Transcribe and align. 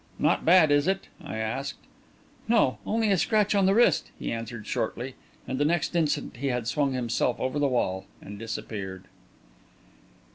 "Not 0.17 0.43
bad, 0.45 0.71
is 0.71 0.87
it?" 0.87 1.09
I 1.23 1.37
asked. 1.37 1.77
"No; 2.47 2.79
only 2.87 3.11
a 3.11 3.19
scratch 3.19 3.53
on 3.53 3.67
the 3.67 3.75
wrist," 3.75 4.09
he 4.17 4.31
answered 4.31 4.65
shortly, 4.65 5.13
and 5.47 5.59
the 5.59 5.63
next 5.63 5.95
instant 5.95 6.37
he 6.37 6.47
had 6.47 6.65
swung 6.67 6.93
himself 6.93 7.39
over 7.39 7.59
the 7.59 7.67
wall 7.67 8.05
and 8.19 8.39
disappeared. 8.39 9.03